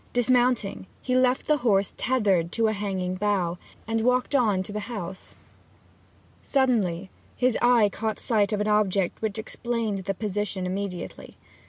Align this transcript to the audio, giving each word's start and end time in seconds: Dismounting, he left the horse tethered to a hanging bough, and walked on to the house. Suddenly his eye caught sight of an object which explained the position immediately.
Dismounting, 0.13 0.87
he 1.03 1.15
left 1.15 1.45
the 1.45 1.57
horse 1.57 1.93
tethered 1.95 2.51
to 2.53 2.65
a 2.67 2.73
hanging 2.73 3.13
bough, 3.13 3.59
and 3.87 4.01
walked 4.03 4.33
on 4.33 4.63
to 4.63 4.71
the 4.71 4.79
house. 4.89 5.35
Suddenly 6.41 7.11
his 7.35 7.55
eye 7.61 7.87
caught 7.87 8.17
sight 8.17 8.51
of 8.51 8.61
an 8.61 8.67
object 8.67 9.21
which 9.21 9.37
explained 9.37 10.05
the 10.05 10.15
position 10.15 10.65
immediately. 10.65 11.37